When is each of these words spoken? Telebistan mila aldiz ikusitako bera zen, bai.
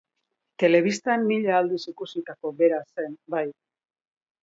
Telebistan 0.63 1.27
mila 1.33 1.53
aldiz 1.59 1.81
ikusitako 1.93 2.55
bera 2.63 2.83
zen, 2.93 3.17
bai. 3.37 3.47